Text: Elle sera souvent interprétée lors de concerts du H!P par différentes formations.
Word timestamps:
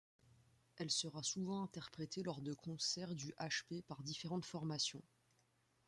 Elle 0.77 0.89
sera 0.89 1.21
souvent 1.21 1.61
interprétée 1.61 2.23
lors 2.23 2.41
de 2.41 2.53
concerts 2.55 3.13
du 3.13 3.33
H!P 3.39 3.83
par 3.83 4.01
différentes 4.01 4.45
formations. 4.45 5.03